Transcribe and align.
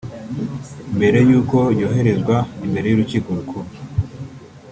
mbere 0.97 1.17
y’uko 1.29 1.57
yoherezwa 1.79 2.37
imbere 2.65 2.85
y’urukiko 2.89 3.29
rukuru 3.37 3.69